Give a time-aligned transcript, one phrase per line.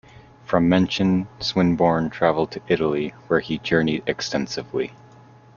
[0.45, 4.93] From Menton, Swinburne travelled to Italy, where he journeyed extensively.